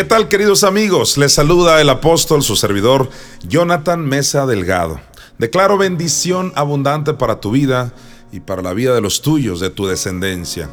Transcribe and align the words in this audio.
¿Qué 0.00 0.04
tal 0.04 0.28
queridos 0.28 0.64
amigos? 0.64 1.18
Les 1.18 1.34
saluda 1.34 1.78
el 1.78 1.90
apóstol, 1.90 2.42
su 2.42 2.56
servidor, 2.56 3.10
Jonathan 3.42 4.00
Mesa 4.00 4.46
Delgado. 4.46 4.98
Declaro 5.36 5.76
bendición 5.76 6.54
abundante 6.56 7.12
para 7.12 7.38
tu 7.38 7.50
vida 7.50 7.92
y 8.32 8.40
para 8.40 8.62
la 8.62 8.72
vida 8.72 8.94
de 8.94 9.02
los 9.02 9.20
tuyos, 9.20 9.60
de 9.60 9.68
tu 9.68 9.86
descendencia. 9.86 10.70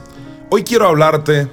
Hoy 0.49 0.63
quiero 0.63 0.87
hablarte 0.87 1.49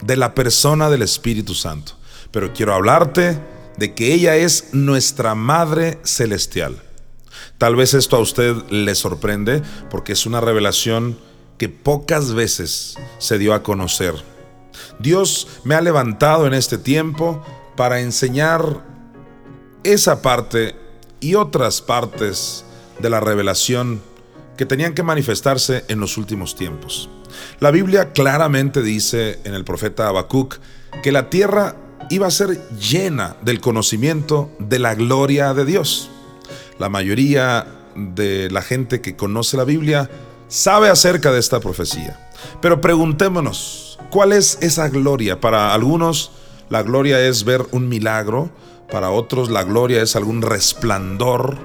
de 0.00 0.16
la 0.16 0.34
persona 0.34 0.88
del 0.88 1.02
Espíritu 1.02 1.54
Santo, 1.54 1.92
pero 2.30 2.54
quiero 2.54 2.72
hablarte 2.72 3.38
de 3.76 3.94
que 3.94 4.14
ella 4.14 4.36
es 4.36 4.72
nuestra 4.72 5.34
Madre 5.34 5.98
Celestial. 6.02 6.80
Tal 7.58 7.76
vez 7.76 7.92
esto 7.92 8.16
a 8.16 8.20
usted 8.20 8.56
le 8.70 8.94
sorprende 8.94 9.60
porque 9.90 10.14
es 10.14 10.24
una 10.24 10.40
revelación 10.40 11.18
que 11.58 11.68
pocas 11.68 12.32
veces 12.32 12.96
se 13.18 13.36
dio 13.36 13.52
a 13.52 13.62
conocer. 13.62 14.39
Dios 14.98 15.48
me 15.64 15.74
ha 15.74 15.80
levantado 15.80 16.46
en 16.46 16.54
este 16.54 16.78
tiempo 16.78 17.44
para 17.76 18.00
enseñar 18.00 18.84
esa 19.84 20.22
parte 20.22 20.76
y 21.20 21.34
otras 21.34 21.80
partes 21.80 22.64
de 22.98 23.10
la 23.10 23.20
revelación 23.20 24.00
que 24.56 24.66
tenían 24.66 24.94
que 24.94 25.02
manifestarse 25.02 25.84
en 25.88 26.00
los 26.00 26.18
últimos 26.18 26.54
tiempos. 26.54 27.08
La 27.60 27.70
Biblia 27.70 28.12
claramente 28.12 28.82
dice 28.82 29.38
en 29.44 29.54
el 29.54 29.64
profeta 29.64 30.08
Habacuc 30.08 30.58
que 31.02 31.12
la 31.12 31.30
tierra 31.30 31.76
iba 32.10 32.26
a 32.26 32.30
ser 32.30 32.60
llena 32.76 33.36
del 33.42 33.60
conocimiento 33.60 34.50
de 34.58 34.78
la 34.78 34.94
gloria 34.94 35.54
de 35.54 35.64
Dios. 35.64 36.10
La 36.78 36.88
mayoría 36.88 37.66
de 37.94 38.50
la 38.50 38.62
gente 38.62 39.00
que 39.00 39.16
conoce 39.16 39.56
la 39.56 39.64
Biblia 39.64 40.10
sabe 40.48 40.88
acerca 40.88 41.32
de 41.32 41.38
esta 41.38 41.60
profecía. 41.60 42.28
Pero 42.60 42.80
preguntémonos, 42.80 43.89
¿Cuál 44.08 44.32
es 44.32 44.58
esa 44.60 44.88
gloria? 44.88 45.40
Para 45.40 45.74
algunos 45.74 46.32
la 46.70 46.82
gloria 46.82 47.20
es 47.20 47.44
ver 47.44 47.66
un 47.72 47.88
milagro, 47.88 48.50
para 48.90 49.10
otros 49.10 49.50
la 49.50 49.64
gloria 49.64 50.02
es 50.02 50.16
algún 50.16 50.40
resplandor. 50.40 51.58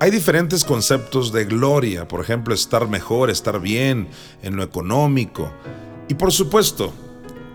Hay 0.00 0.10
diferentes 0.10 0.64
conceptos 0.64 1.32
de 1.32 1.44
gloria, 1.44 2.06
por 2.08 2.20
ejemplo, 2.20 2.54
estar 2.54 2.88
mejor, 2.88 3.30
estar 3.30 3.60
bien 3.60 4.08
en 4.42 4.56
lo 4.56 4.62
económico. 4.62 5.50
Y 6.08 6.14
por 6.14 6.32
supuesto, 6.32 6.92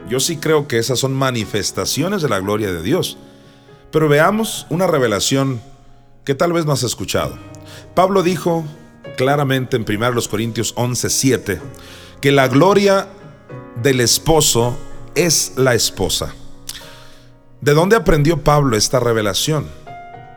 yo 0.09 0.19
sí 0.19 0.37
creo 0.37 0.67
que 0.67 0.79
esas 0.79 0.99
son 0.99 1.13
manifestaciones 1.13 2.21
de 2.21 2.29
la 2.29 2.39
gloria 2.39 2.71
de 2.71 2.81
Dios. 2.81 3.17
Pero 3.91 4.09
veamos 4.09 4.65
una 4.69 4.87
revelación 4.87 5.61
que 6.25 6.35
tal 6.35 6.53
vez 6.53 6.65
no 6.65 6.73
has 6.73 6.83
escuchado. 6.83 7.37
Pablo 7.95 8.23
dijo 8.23 8.65
claramente 9.17 9.77
en 9.77 9.85
1 9.85 10.29
Corintios 10.29 10.75
11:7 10.75 11.59
que 12.21 12.31
la 12.31 12.47
gloria 12.47 13.07
del 13.81 14.01
esposo 14.01 14.77
es 15.15 15.53
la 15.55 15.73
esposa. 15.73 16.33
¿De 17.61 17.73
dónde 17.73 17.95
aprendió 17.95 18.43
Pablo 18.43 18.77
esta 18.77 18.99
revelación? 18.99 19.67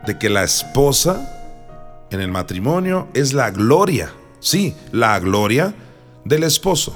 De 0.05 0.17
que 0.17 0.29
la 0.29 0.43
esposa 0.43 2.05
en 2.11 2.19
el 2.19 2.31
matrimonio 2.31 3.07
es 3.13 3.33
la 3.33 3.51
gloria, 3.51 4.11
sí, 4.39 4.75
la 4.91 5.19
gloria 5.19 5.73
del 6.25 6.43
esposo. 6.43 6.95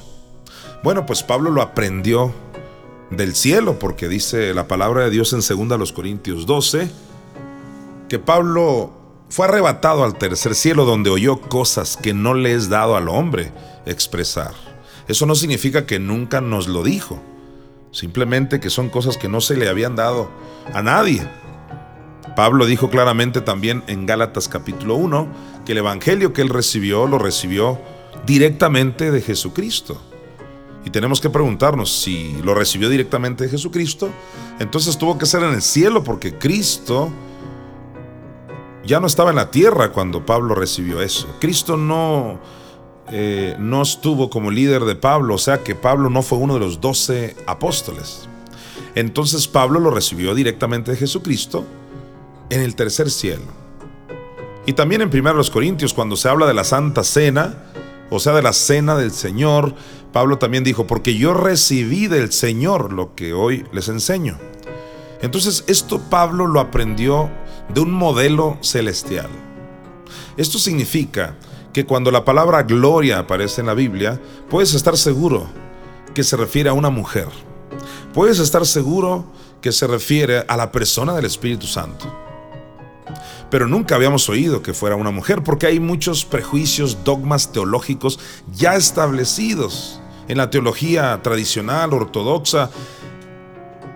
Bueno, 0.83 1.05
pues 1.05 1.23
Pablo 1.23 1.49
lo 1.49 1.61
aprendió 1.61 2.33
del 3.09 3.35
cielo, 3.35 3.79
porque 3.79 4.07
dice 4.07 4.53
la 4.53 4.67
palabra 4.67 5.03
de 5.03 5.09
Dios 5.09 5.33
en 5.33 5.39
2 5.39 5.91
Corintios 5.93 6.45
12, 6.45 6.89
que 8.09 8.19
Pablo 8.19 8.91
fue 9.29 9.47
arrebatado 9.47 10.03
al 10.03 10.17
tercer 10.17 10.55
cielo 10.55 10.85
donde 10.85 11.09
oyó 11.09 11.39
cosas 11.41 11.97
que 11.97 12.13
no 12.13 12.33
le 12.33 12.53
es 12.53 12.69
dado 12.69 12.95
al 12.95 13.09
hombre 13.09 13.51
expresar. 13.85 14.51
Eso 15.07 15.25
no 15.25 15.35
significa 15.35 15.85
que 15.85 15.99
nunca 15.99 16.41
nos 16.41 16.67
lo 16.67 16.83
dijo, 16.83 17.21
simplemente 17.91 18.59
que 18.59 18.69
son 18.69 18.89
cosas 18.89 19.17
que 19.17 19.29
no 19.29 19.39
se 19.39 19.55
le 19.55 19.69
habían 19.69 19.95
dado 19.95 20.29
a 20.73 20.81
nadie. 20.81 21.27
Pablo 22.35 22.65
dijo 22.65 22.89
claramente 22.89 23.41
también 23.41 23.83
en 23.87 24.05
Gálatas 24.05 24.47
capítulo 24.47 24.95
1 24.95 25.27
que 25.65 25.71
el 25.71 25.79
Evangelio 25.79 26.33
que 26.33 26.41
él 26.41 26.49
recibió 26.49 27.07
lo 27.07 27.17
recibió 27.17 27.79
directamente 28.25 29.11
de 29.11 29.21
Jesucristo. 29.21 30.01
Y 30.85 30.89
tenemos 30.89 31.19
que 31.19 31.29
preguntarnos 31.29 31.91
si 32.01 32.37
lo 32.43 32.53
recibió 32.53 32.89
directamente 32.89 33.45
de 33.45 33.49
Jesucristo, 33.49 34.09
entonces 34.59 34.97
tuvo 34.97 35.17
que 35.17 35.25
ser 35.25 35.43
en 35.43 35.53
el 35.53 35.61
cielo 35.61 36.03
porque 36.03 36.37
Cristo 36.37 37.09
ya 38.85 38.99
no 38.99 39.07
estaba 39.07 39.31
en 39.31 39.35
la 39.37 39.51
tierra 39.51 39.91
cuando 39.91 40.25
Pablo 40.25 40.55
recibió 40.55 41.01
eso. 41.01 41.27
Cristo 41.39 41.75
no 41.75 42.39
eh, 43.09 43.55
no 43.57 43.81
estuvo 43.81 44.29
como 44.29 44.51
líder 44.51 44.83
de 44.83 44.95
Pablo, 44.95 45.35
o 45.35 45.37
sea 45.37 45.63
que 45.63 45.75
Pablo 45.75 46.09
no 46.09 46.21
fue 46.21 46.37
uno 46.37 46.53
de 46.55 46.59
los 46.59 46.81
doce 46.81 47.35
apóstoles. 47.45 48.27
Entonces 48.95 49.47
Pablo 49.47 49.79
lo 49.79 49.91
recibió 49.91 50.35
directamente 50.35 50.91
de 50.91 50.97
Jesucristo 50.97 51.65
en 52.49 52.61
el 52.61 52.75
tercer 52.75 53.09
cielo. 53.09 53.45
Y 54.65 54.73
también 54.73 55.01
en 55.01 55.09
1 55.09 55.41
Corintios, 55.51 55.93
cuando 55.93 56.17
se 56.17 56.27
habla 56.27 56.45
de 56.45 56.53
la 56.53 56.65
Santa 56.65 57.03
Cena, 57.03 57.63
o 58.09 58.19
sea, 58.19 58.33
de 58.33 58.41
la 58.41 58.53
Cena 58.53 58.97
del 58.97 59.11
Señor, 59.11 59.73
Pablo 60.11 60.37
también 60.37 60.63
dijo, 60.63 60.87
porque 60.87 61.15
yo 61.15 61.33
recibí 61.33 62.07
del 62.07 62.31
Señor 62.31 62.91
lo 62.91 63.15
que 63.15 63.33
hoy 63.33 63.65
les 63.71 63.87
enseño. 63.87 64.37
Entonces, 65.21 65.63
esto 65.67 66.01
Pablo 66.09 66.47
lo 66.47 66.59
aprendió 66.59 67.29
de 67.73 67.81
un 67.81 67.91
modelo 67.91 68.57
celestial. 68.61 69.29
Esto 70.37 70.59
significa 70.59 71.35
que 71.77 71.85
cuando 71.85 72.09
la 72.09 72.25
palabra 72.25 72.63
gloria 72.63 73.19
aparece 73.19 73.61
en 73.61 73.67
la 73.67 73.75
Biblia, 73.75 74.19
puedes 74.49 74.73
estar 74.73 74.97
seguro 74.97 75.45
que 76.15 76.23
se 76.23 76.35
refiere 76.35 76.71
a 76.71 76.73
una 76.73 76.89
mujer. 76.89 77.27
Puedes 78.15 78.39
estar 78.39 78.65
seguro 78.65 79.25
que 79.61 79.71
se 79.71 79.85
refiere 79.85 80.43
a 80.47 80.57
la 80.57 80.71
persona 80.71 81.13
del 81.13 81.25
Espíritu 81.25 81.67
Santo. 81.67 82.11
Pero 83.51 83.67
nunca 83.67 83.93
habíamos 83.93 84.27
oído 84.27 84.63
que 84.63 84.73
fuera 84.73 84.95
una 84.95 85.11
mujer 85.11 85.43
porque 85.43 85.67
hay 85.67 85.79
muchos 85.79 86.25
prejuicios, 86.25 87.03
dogmas 87.03 87.51
teológicos 87.51 88.19
ya 88.51 88.75
establecidos 88.75 90.01
en 90.27 90.39
la 90.39 90.49
teología 90.49 91.21
tradicional, 91.21 91.93
ortodoxa. 91.93 92.71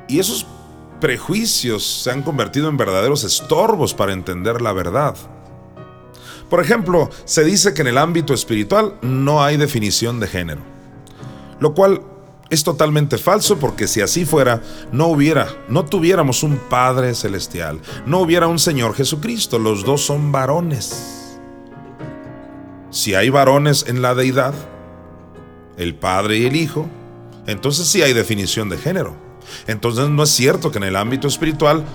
Y 0.07 0.19
esos 0.19 0.45
prejuicios 0.99 2.03
se 2.03 2.11
han 2.11 2.21
convertido 2.21 2.69
en 2.69 2.77
verdaderos 2.77 3.23
estorbos 3.23 3.95
para 3.95 4.13
entender 4.13 4.61
la 4.61 4.71
verdad. 4.71 5.15
Por 6.51 6.59
ejemplo, 6.59 7.09
se 7.23 7.45
dice 7.45 7.73
que 7.73 7.81
en 7.81 7.87
el 7.87 7.97
ámbito 7.97 8.33
espiritual 8.33 8.95
no 9.01 9.41
hay 9.41 9.55
definición 9.55 10.19
de 10.19 10.27
género, 10.27 10.59
lo 11.61 11.73
cual 11.73 12.01
es 12.49 12.65
totalmente 12.65 13.17
falso 13.17 13.57
porque 13.57 13.87
si 13.87 14.01
así 14.01 14.25
fuera, 14.25 14.61
no 14.91 15.07
hubiera, 15.07 15.47
no 15.69 15.85
tuviéramos 15.85 16.43
un 16.43 16.57
Padre 16.57 17.15
celestial, 17.15 17.79
no 18.05 18.19
hubiera 18.19 18.47
un 18.47 18.59
Señor 18.59 18.95
Jesucristo, 18.95 19.59
los 19.59 19.85
dos 19.85 20.01
son 20.01 20.33
varones. 20.33 21.39
Si 22.89 23.15
hay 23.15 23.29
varones 23.29 23.85
en 23.87 24.01
la 24.01 24.13
deidad, 24.13 24.53
el 25.77 25.95
Padre 25.95 26.39
y 26.39 26.47
el 26.47 26.57
Hijo, 26.57 26.85
entonces 27.47 27.87
sí 27.87 28.01
hay 28.01 28.11
definición 28.11 28.67
de 28.67 28.77
género. 28.77 29.15
Entonces 29.67 30.09
no 30.09 30.23
es 30.23 30.31
cierto 30.31 30.69
que 30.69 30.79
en 30.79 30.83
el 30.83 30.97
ámbito 30.97 31.29
espiritual 31.29 31.85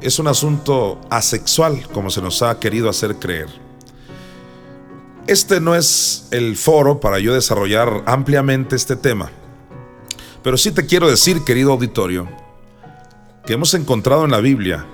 es 0.00 0.18
un 0.18 0.28
asunto 0.28 1.02
asexual, 1.10 1.86
como 1.92 2.08
se 2.08 2.22
nos 2.22 2.40
ha 2.40 2.58
querido 2.58 2.88
hacer 2.88 3.16
creer. 3.16 3.65
Este 5.26 5.60
no 5.60 5.74
es 5.74 6.28
el 6.30 6.56
foro 6.56 7.00
para 7.00 7.18
yo 7.18 7.34
desarrollar 7.34 8.04
ampliamente 8.06 8.76
este 8.76 8.94
tema, 8.94 9.32
pero 10.44 10.56
sí 10.56 10.70
te 10.70 10.86
quiero 10.86 11.10
decir, 11.10 11.42
querido 11.42 11.72
auditorio, 11.72 12.28
que 13.44 13.54
hemos 13.54 13.74
encontrado 13.74 14.24
en 14.24 14.30
la 14.30 14.38
Biblia 14.38 14.86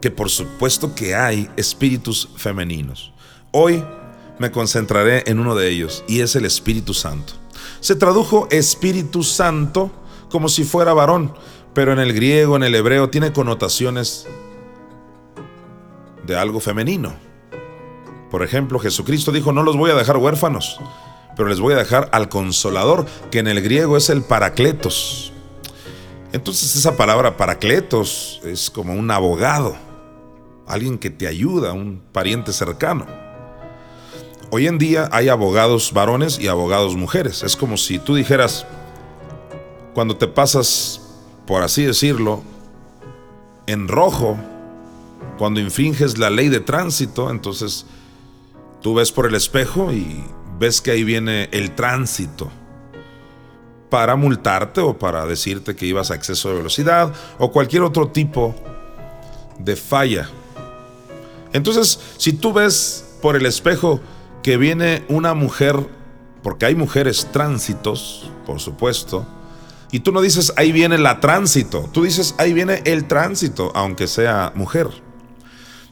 que 0.00 0.12
por 0.12 0.30
supuesto 0.30 0.94
que 0.94 1.16
hay 1.16 1.50
espíritus 1.56 2.28
femeninos. 2.36 3.12
Hoy 3.50 3.82
me 4.38 4.52
concentraré 4.52 5.24
en 5.26 5.40
uno 5.40 5.56
de 5.56 5.68
ellos 5.68 6.04
y 6.06 6.20
es 6.20 6.36
el 6.36 6.44
Espíritu 6.44 6.94
Santo. 6.94 7.32
Se 7.80 7.96
tradujo 7.96 8.46
Espíritu 8.50 9.24
Santo 9.24 9.90
como 10.30 10.48
si 10.48 10.62
fuera 10.62 10.92
varón, 10.92 11.34
pero 11.74 11.92
en 11.92 11.98
el 11.98 12.12
griego, 12.12 12.54
en 12.54 12.62
el 12.62 12.74
hebreo, 12.76 13.10
tiene 13.10 13.32
connotaciones 13.32 14.26
de 16.24 16.36
algo 16.36 16.60
femenino. 16.60 17.31
Por 18.32 18.42
ejemplo, 18.42 18.78
Jesucristo 18.78 19.30
dijo, 19.30 19.52
no 19.52 19.62
los 19.62 19.76
voy 19.76 19.90
a 19.90 19.94
dejar 19.94 20.16
huérfanos, 20.16 20.80
pero 21.36 21.50
les 21.50 21.60
voy 21.60 21.74
a 21.74 21.76
dejar 21.76 22.08
al 22.12 22.30
consolador, 22.30 23.04
que 23.30 23.40
en 23.40 23.46
el 23.46 23.60
griego 23.60 23.98
es 23.98 24.08
el 24.08 24.22
paracletos. 24.22 25.34
Entonces 26.32 26.74
esa 26.74 26.96
palabra 26.96 27.36
paracletos 27.36 28.40
es 28.42 28.70
como 28.70 28.94
un 28.94 29.10
abogado, 29.10 29.76
alguien 30.66 30.96
que 30.96 31.10
te 31.10 31.26
ayuda, 31.26 31.74
un 31.74 32.00
pariente 32.10 32.54
cercano. 32.54 33.06
Hoy 34.50 34.66
en 34.66 34.78
día 34.78 35.10
hay 35.12 35.28
abogados 35.28 35.92
varones 35.92 36.38
y 36.38 36.48
abogados 36.48 36.96
mujeres. 36.96 37.42
Es 37.42 37.54
como 37.54 37.76
si 37.76 37.98
tú 37.98 38.14
dijeras, 38.14 38.64
cuando 39.92 40.16
te 40.16 40.26
pasas, 40.26 41.02
por 41.46 41.62
así 41.62 41.84
decirlo, 41.84 42.42
en 43.66 43.88
rojo, 43.88 44.38
cuando 45.36 45.60
infringes 45.60 46.16
la 46.16 46.30
ley 46.30 46.48
de 46.48 46.60
tránsito, 46.60 47.30
entonces 47.30 47.84
Tú 48.82 48.94
ves 48.94 49.12
por 49.12 49.26
el 49.26 49.34
espejo 49.34 49.92
y 49.92 50.24
ves 50.58 50.80
que 50.80 50.90
ahí 50.90 51.04
viene 51.04 51.48
el 51.52 51.74
tránsito. 51.74 52.50
para 53.92 54.16
multarte 54.16 54.80
o 54.80 54.98
para 54.98 55.26
decirte 55.26 55.76
que 55.76 55.84
ibas 55.84 56.10
a 56.10 56.14
exceso 56.14 56.48
de 56.48 56.54
velocidad 56.56 57.12
o 57.38 57.52
cualquier 57.52 57.82
otro 57.82 58.08
tipo 58.08 58.54
de 59.58 59.76
falla. 59.76 60.30
Entonces, 61.52 62.00
si 62.16 62.32
tú 62.32 62.54
ves 62.54 63.18
por 63.20 63.36
el 63.36 63.44
espejo 63.44 64.00
que 64.42 64.56
viene 64.56 65.04
una 65.08 65.34
mujer, 65.34 65.76
porque 66.42 66.64
hay 66.64 66.74
mujeres 66.74 67.28
tránsitos, 67.32 68.30
por 68.46 68.60
supuesto, 68.60 69.26
y 69.90 70.00
tú 70.00 70.10
no 70.10 70.22
dices 70.22 70.54
ahí 70.56 70.72
viene 70.72 70.96
la 70.96 71.20
tránsito, 71.20 71.90
tú 71.92 72.04
dices 72.04 72.34
ahí 72.38 72.54
viene 72.54 72.80
el 72.86 73.06
tránsito, 73.06 73.72
aunque 73.74 74.06
sea 74.06 74.52
mujer. 74.54 74.88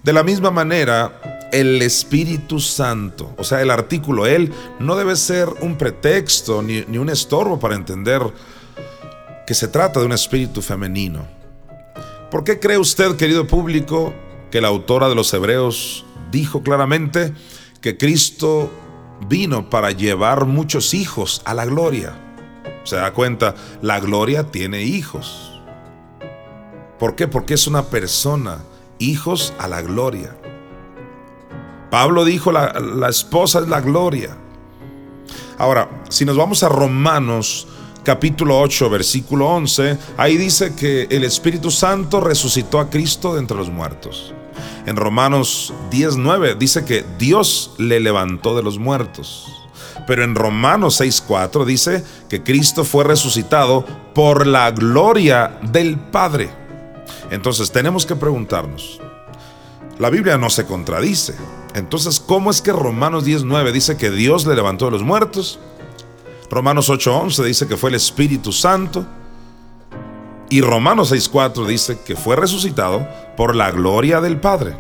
De 0.02 0.14
la 0.14 0.22
misma 0.22 0.50
manera, 0.50 1.20
el 1.52 1.82
Espíritu 1.82 2.60
Santo, 2.60 3.34
o 3.36 3.44
sea, 3.44 3.60
el 3.60 3.70
artículo 3.70 4.26
Él, 4.26 4.52
no 4.78 4.96
debe 4.96 5.16
ser 5.16 5.48
un 5.60 5.76
pretexto 5.76 6.62
ni, 6.62 6.84
ni, 6.86 6.98
un 6.98 7.08
estorbo 7.08 7.58
para 7.58 7.74
entender 7.74 8.22
que 9.46 9.54
se 9.54 9.68
trata 9.68 10.00
de 10.00 10.06
un 10.06 10.12
espíritu 10.12 10.62
femenino. 10.62 11.26
¿Por 12.30 12.44
qué 12.44 12.60
cree 12.60 12.78
usted, 12.78 13.16
querido 13.16 13.46
público, 13.46 14.14
que 14.50 14.60
la 14.60 14.68
autora 14.68 15.08
de 15.08 15.16
los 15.16 15.32
Hebreos 15.34 16.04
dijo 16.30 16.62
claramente 16.62 17.32
que 17.80 17.96
Cristo 17.96 18.70
vino 19.28 19.68
para 19.68 19.90
llevar 19.90 20.46
muchos 20.46 20.94
hijos 20.94 21.42
a 21.44 21.54
la 21.54 21.66
gloria? 21.66 22.14
Se 22.84 22.96
da 22.96 23.12
cuenta, 23.12 23.54
la 23.82 23.98
gloria 23.98 24.44
tiene 24.44 24.82
hijos. 24.82 25.60
¿Por 26.98 27.16
qué? 27.16 27.26
Porque 27.26 27.54
es 27.54 27.66
una 27.66 27.86
persona, 27.86 28.58
hijos 28.98 29.52
a 29.58 29.66
la 29.68 29.82
gloria. 29.82 30.36
Pablo 31.90 32.24
dijo, 32.24 32.52
la, 32.52 32.72
la 32.80 33.08
esposa 33.08 33.60
es 33.60 33.68
la 33.68 33.80
gloria. 33.80 34.36
Ahora, 35.58 35.88
si 36.08 36.24
nos 36.24 36.36
vamos 36.36 36.62
a 36.62 36.68
Romanos 36.68 37.66
capítulo 38.02 38.58
8, 38.60 38.90
versículo 38.90 39.48
11, 39.48 39.98
ahí 40.16 40.36
dice 40.36 40.74
que 40.74 41.06
el 41.10 41.24
Espíritu 41.24 41.70
Santo 41.70 42.20
resucitó 42.20 42.80
a 42.80 42.88
Cristo 42.88 43.34
de 43.34 43.40
entre 43.40 43.56
los 43.56 43.70
muertos. 43.70 44.34
En 44.86 44.96
Romanos 44.96 45.72
10.9 45.90 46.56
dice 46.56 46.84
que 46.84 47.04
Dios 47.18 47.72
le 47.78 48.00
levantó 48.00 48.56
de 48.56 48.62
los 48.62 48.78
muertos. 48.78 49.46
Pero 50.06 50.24
en 50.24 50.34
Romanos 50.34 51.00
6.4 51.00 51.64
dice 51.64 52.04
que 52.28 52.42
Cristo 52.42 52.84
fue 52.84 53.04
resucitado 53.04 53.84
por 54.14 54.46
la 54.46 54.70
gloria 54.70 55.58
del 55.70 55.98
Padre. 55.98 56.50
Entonces 57.30 57.70
tenemos 57.70 58.06
que 58.06 58.16
preguntarnos, 58.16 59.00
la 59.98 60.10
Biblia 60.10 60.38
no 60.38 60.50
se 60.50 60.64
contradice. 60.64 61.34
Entonces, 61.74 62.20
¿cómo 62.20 62.50
es 62.50 62.60
que 62.60 62.72
Romanos 62.72 63.24
10.9 63.24 63.72
dice 63.72 63.96
que 63.96 64.10
Dios 64.10 64.46
le 64.46 64.54
levantó 64.54 64.86
de 64.86 64.90
los 64.92 65.02
muertos? 65.02 65.58
Romanos 66.50 66.90
8.11 66.90 67.44
dice 67.44 67.68
que 67.68 67.76
fue 67.76 67.90
el 67.90 67.96
Espíritu 67.96 68.52
Santo. 68.52 69.06
Y 70.48 70.62
Romanos 70.62 71.12
6.4 71.12 71.66
dice 71.66 72.00
que 72.04 72.16
fue 72.16 72.34
resucitado 72.34 73.06
por 73.36 73.54
la 73.54 73.70
gloria 73.70 74.20
del 74.20 74.40
Padre. 74.40 74.74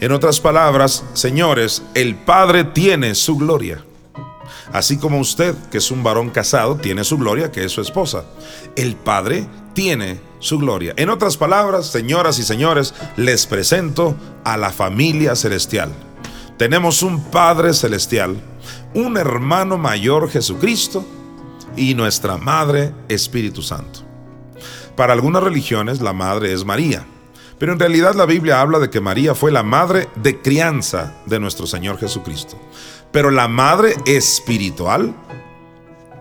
En 0.00 0.12
otras 0.12 0.40
palabras, 0.40 1.04
señores, 1.14 1.82
el 1.94 2.14
Padre 2.14 2.64
tiene 2.64 3.14
su 3.16 3.36
gloria. 3.36 3.84
Así 4.72 4.98
como 4.98 5.18
usted, 5.18 5.54
que 5.70 5.78
es 5.78 5.90
un 5.90 6.02
varón 6.02 6.30
casado, 6.30 6.76
tiene 6.76 7.04
su 7.04 7.18
gloria, 7.18 7.50
que 7.50 7.64
es 7.64 7.72
su 7.72 7.80
esposa. 7.80 8.24
El 8.76 8.96
Padre 8.96 9.46
tiene 9.74 10.20
su 10.38 10.58
gloria. 10.58 10.94
En 10.96 11.10
otras 11.10 11.36
palabras, 11.36 11.86
señoras 11.86 12.38
y 12.38 12.44
señores, 12.44 12.94
les 13.16 13.46
presento 13.46 14.14
a 14.44 14.56
la 14.56 14.70
familia 14.70 15.36
celestial. 15.36 15.92
Tenemos 16.56 17.02
un 17.02 17.22
Padre 17.24 17.74
celestial, 17.74 18.36
un 18.94 19.16
hermano 19.16 19.76
mayor 19.76 20.30
Jesucristo 20.30 21.04
y 21.76 21.94
nuestra 21.94 22.36
Madre 22.36 22.92
Espíritu 23.08 23.60
Santo. 23.60 24.00
Para 24.96 25.12
algunas 25.12 25.42
religiones 25.42 26.00
la 26.00 26.12
Madre 26.12 26.52
es 26.52 26.64
María, 26.64 27.04
pero 27.58 27.72
en 27.72 27.78
realidad 27.78 28.14
la 28.14 28.26
Biblia 28.26 28.60
habla 28.60 28.78
de 28.78 28.90
que 28.90 29.00
María 29.00 29.34
fue 29.34 29.50
la 29.50 29.62
madre 29.62 30.08
de 30.16 30.40
crianza 30.40 31.14
de 31.26 31.40
nuestro 31.40 31.66
Señor 31.66 31.98
Jesucristo. 31.98 32.56
Pero 33.10 33.30
la 33.30 33.48
madre 33.48 33.94
espiritual 34.06 35.14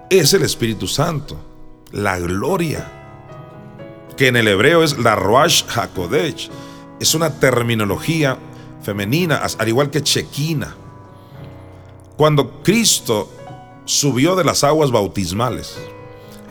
es 0.10 0.34
el 0.34 0.44
Espíritu 0.44 0.88
Santo, 0.88 1.38
la 1.92 2.20
gloria, 2.20 3.03
que 4.18 4.28
en 4.28 4.36
el 4.36 4.48
hebreo 4.48 4.84
es 4.84 4.98
la 4.98 5.16
Roash 5.16 5.64
HaKodesh. 5.74 6.50
Es 7.00 7.16
una 7.16 7.40
terminología 7.40 8.38
femenina, 8.82 9.42
al 9.58 9.68
igual 9.68 9.90
que 9.90 10.04
Chequina. 10.04 10.76
Cuando 12.18 12.62
Cristo 12.64 13.32
subió 13.86 14.36
de 14.36 14.44
las 14.44 14.64
aguas 14.64 14.92
bautismales, 14.92 15.78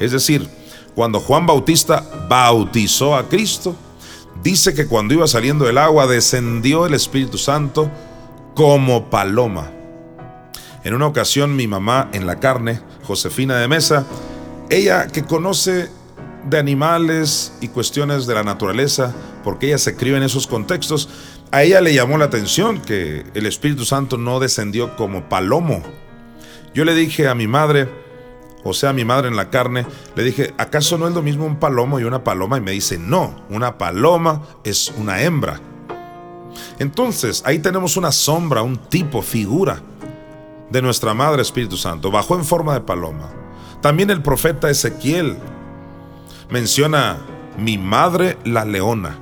es 0.01 0.13
decir, 0.13 0.49
cuando 0.95 1.21
Juan 1.21 1.47
Bautista 1.47 2.05
bautizó 2.29 3.17
a 3.17 3.29
Cristo, 3.29 3.75
dice 4.43 4.75
que 4.75 4.87
cuando 4.87 5.15
iba 5.15 5.27
saliendo 5.27 5.65
del 5.65 5.79
agua 5.79 6.07
descendió 6.07 6.87
el 6.87 6.95
Espíritu 6.95 7.39
Santo 7.39 7.91
como 8.55 9.09
paloma. 9.09 9.71
En 10.85 10.95
una 10.95 11.07
ocasión 11.07 11.55
mi 11.55 11.69
mamá 11.69 12.09
en 12.13 12.27
la 12.27 12.41
carne, 12.41 12.81
Josefina 13.05 13.57
de 13.57 13.69
Mesa, 13.69 14.05
ella 14.69 15.07
que 15.07 15.23
conoce 15.23 15.89
de 16.49 16.59
animales 16.59 17.53
y 17.61 17.69
cuestiones 17.69 18.27
de 18.27 18.35
la 18.35 18.43
naturaleza, 18.43 19.15
porque 19.45 19.69
ella 19.69 19.79
se 19.79 19.97
crió 19.97 20.17
en 20.17 20.23
esos 20.23 20.47
contextos, 20.47 21.09
a 21.51 21.63
ella 21.63 21.81
le 21.81 21.95
llamó 21.95 22.19
la 22.19 22.25
atención 22.25 22.81
que 22.81 23.25
el 23.35 23.47
Espíritu 23.47 23.85
Santo 23.85 24.17
no 24.17 24.41
descendió 24.41 24.97
como 24.97 25.29
palomo. 25.29 25.83
Yo 26.75 26.85
le 26.85 26.95
dije 26.95 27.29
a 27.29 27.35
mi 27.35 27.47
madre, 27.47 27.89
o 28.65 28.73
sea, 28.73 28.91
a 28.91 28.95
mi 28.95 29.05
madre 29.05 29.29
en 29.29 29.37
la 29.37 29.51
carne, 29.51 29.87
le 30.17 30.23
dije, 30.23 30.55
¿acaso 30.57 30.97
no 30.97 31.09
es 31.09 31.15
lo 31.15 31.23
mismo 31.23 31.45
un 31.45 31.57
palomo 31.57 32.01
y 32.01 32.05
una 32.05 32.25
paloma? 32.25 32.59
Y 32.59 32.63
me 32.63 32.71
dice, 32.71 32.99
no, 32.99 33.45
una 33.51 33.77
paloma 33.77 34.43
es 34.65 34.93
una 34.97 35.23
hembra. 35.23 35.61
Entonces, 36.79 37.43
ahí 37.45 37.59
tenemos 37.59 37.97
una 37.97 38.13
sombra, 38.13 38.63
un 38.63 38.77
tipo, 38.77 39.23
figura 39.23 39.83
de 40.71 40.81
nuestra 40.81 41.13
Madre 41.13 41.43
Espíritu 41.43 41.77
Santo, 41.77 42.11
bajó 42.11 42.35
en 42.35 42.45
forma 42.45 42.73
de 42.73 42.81
paloma. 42.81 43.31
También 43.83 44.11
el 44.11 44.23
profeta 44.23 44.71
Ezequiel 44.71 45.37
menciona 46.51 47.19
mi 47.59 47.79
madre 47.79 48.39
la 48.45 48.65
leona. 48.65 49.19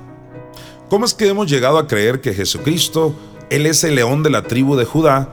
¿Cómo 0.89 1.05
es 1.05 1.13
que 1.13 1.27
hemos 1.27 1.49
llegado 1.49 1.77
a 1.77 1.87
creer 1.87 2.21
que 2.21 2.33
Jesucristo, 2.33 3.15
Él 3.49 3.65
es 3.65 3.83
el 3.83 3.95
león 3.95 4.23
de 4.23 4.29
la 4.29 4.43
tribu 4.43 4.75
de 4.75 4.85
Judá? 4.85 5.29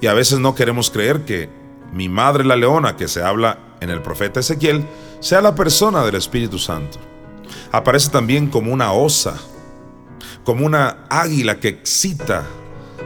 Y 0.00 0.06
a 0.06 0.14
veces 0.14 0.38
no 0.38 0.54
queremos 0.54 0.90
creer 0.90 1.24
que 1.24 1.48
mi 1.92 2.08
madre 2.08 2.44
la 2.44 2.56
leona, 2.56 2.96
que 2.96 3.08
se 3.08 3.22
habla 3.22 3.58
en 3.80 3.90
el 3.90 4.02
profeta 4.02 4.40
Ezequiel, 4.40 4.84
sea 5.20 5.40
la 5.40 5.54
persona 5.54 6.04
del 6.04 6.16
Espíritu 6.16 6.58
Santo. 6.58 6.98
Aparece 7.72 8.10
también 8.10 8.48
como 8.48 8.72
una 8.72 8.92
osa, 8.92 9.36
como 10.44 10.66
una 10.66 11.04
águila 11.08 11.60
que 11.60 11.68
excita 11.68 12.44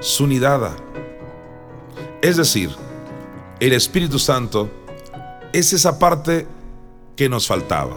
su 0.00 0.26
nidada. 0.26 0.74
Es 2.20 2.36
decir, 2.36 2.70
el 3.60 3.72
Espíritu 3.72 4.18
Santo 4.18 4.70
es 5.52 5.72
esa 5.72 5.98
parte 5.98 6.46
que 7.16 7.28
nos 7.28 7.46
faltaba. 7.46 7.96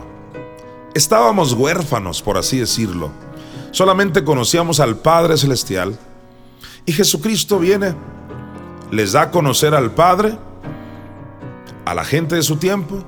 Estábamos 0.93 1.53
huérfanos, 1.53 2.21
por 2.21 2.37
así 2.37 2.59
decirlo. 2.59 3.11
Solamente 3.71 4.23
conocíamos 4.23 4.79
al 4.79 4.97
Padre 4.97 5.37
Celestial. 5.37 5.97
Y 6.85 6.93
Jesucristo 6.93 7.59
viene, 7.59 7.95
les 8.91 9.11
da 9.11 9.23
a 9.23 9.31
conocer 9.31 9.73
al 9.75 9.91
Padre, 9.91 10.37
a 11.83 11.93
la 11.93 12.05
gente 12.05 12.35
de 12.35 12.43
su 12.43 12.57
tiempo. 12.57 13.03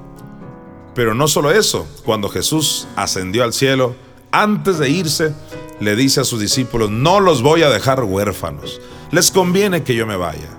Pero 0.94 1.14
no 1.14 1.28
solo 1.28 1.52
eso, 1.52 1.88
cuando 2.04 2.28
Jesús 2.28 2.88
ascendió 2.96 3.44
al 3.44 3.54
cielo, 3.54 3.96
antes 4.32 4.80
de 4.80 4.90
irse, 4.90 5.34
le 5.80 5.96
dice 5.96 6.22
a 6.22 6.24
sus 6.24 6.40
discípulos, 6.40 6.90
no 6.90 7.20
los 7.20 7.42
voy 7.42 7.64
a 7.64 7.70
dejar 7.70 8.04
huérfanos. 8.04 8.82
Les 9.12 9.32
conviene 9.32 9.84
que 9.84 9.96
yo 9.96 10.06
me 10.06 10.18
vaya. 10.18 10.50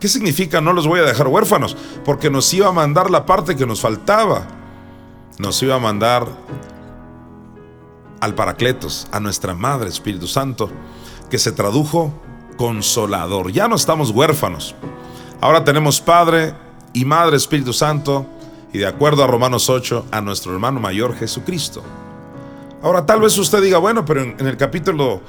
¿Qué 0.00 0.08
significa 0.08 0.60
no 0.60 0.72
los 0.72 0.86
voy 0.86 1.00
a 1.00 1.04
dejar 1.04 1.28
huérfanos? 1.28 1.76
Porque 2.04 2.30
nos 2.30 2.52
iba 2.54 2.68
a 2.68 2.72
mandar 2.72 3.10
la 3.10 3.26
parte 3.26 3.56
que 3.56 3.66
nos 3.66 3.80
faltaba. 3.80 4.46
Nos 5.38 5.62
iba 5.62 5.74
a 5.74 5.78
mandar 5.78 6.26
al 8.20 8.34
Paracletos, 8.34 9.06
a 9.12 9.20
nuestra 9.20 9.54
Madre 9.54 9.88
Espíritu 9.88 10.26
Santo, 10.26 10.70
que 11.30 11.38
se 11.38 11.52
tradujo 11.52 12.12
consolador. 12.56 13.52
Ya 13.52 13.68
no 13.68 13.76
estamos 13.76 14.10
huérfanos. 14.10 14.74
Ahora 15.40 15.64
tenemos 15.64 16.00
Padre 16.00 16.54
y 16.92 17.04
Madre 17.04 17.36
Espíritu 17.36 17.72
Santo 17.72 18.26
y 18.72 18.78
de 18.78 18.86
acuerdo 18.86 19.24
a 19.24 19.26
Romanos 19.26 19.70
8, 19.70 20.06
a 20.10 20.20
nuestro 20.20 20.52
hermano 20.52 20.80
mayor 20.80 21.16
Jesucristo. 21.16 21.82
Ahora 22.82 23.06
tal 23.06 23.20
vez 23.20 23.36
usted 23.38 23.62
diga, 23.62 23.78
bueno, 23.78 24.04
pero 24.04 24.22
en, 24.22 24.46
el 24.46 24.56
capítulo 24.56 25.20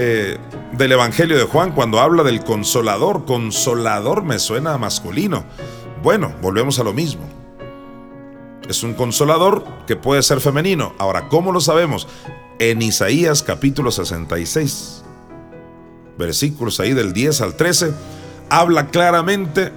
eh, 0.00 0.38
del 0.74 0.92
Evangelio 0.92 1.36
de 1.36 1.42
Juan 1.42 1.72
cuando 1.72 1.98
habla 1.98 2.22
del 2.22 2.44
consolador. 2.44 3.24
Consolador 3.24 4.22
me 4.22 4.38
suena 4.38 4.78
masculino. 4.78 5.44
Bueno, 6.04 6.32
volvemos 6.40 6.78
a 6.78 6.84
lo 6.84 6.92
mismo. 6.92 7.28
Es 8.68 8.84
un 8.84 8.94
consolador 8.94 9.64
que 9.88 9.96
puede 9.96 10.22
ser 10.22 10.40
femenino. 10.40 10.94
Ahora, 10.98 11.28
¿cómo 11.28 11.50
lo 11.50 11.60
sabemos? 11.60 12.06
En 12.60 12.80
Isaías 12.80 13.42
capítulo 13.42 13.90
66, 13.90 15.02
versículos 16.16 16.78
ahí 16.78 16.92
del 16.92 17.12
10 17.12 17.40
al 17.40 17.56
13, 17.56 17.92
habla 18.50 18.86
claramente 18.90 19.72